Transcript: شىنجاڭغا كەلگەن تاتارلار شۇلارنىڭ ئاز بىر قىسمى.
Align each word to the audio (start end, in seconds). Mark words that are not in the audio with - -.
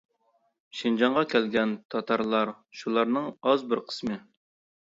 شىنجاڭغا 0.77 1.23
كەلگەن 1.33 1.75
تاتارلار 1.95 2.53
شۇلارنىڭ 2.81 3.29
ئاز 3.31 3.67
بىر 3.75 3.87
قىسمى. 3.93 4.19